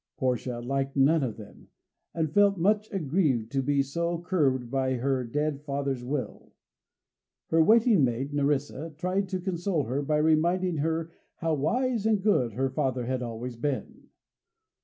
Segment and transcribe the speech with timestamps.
[0.17, 1.67] Portia liked none of them,
[2.11, 6.53] and felt much aggrieved to be so curbed by her dead father's will.
[7.51, 12.53] Her waiting maid Nerissa tried to console her by reminding her how wise and good
[12.53, 14.09] her father had always been.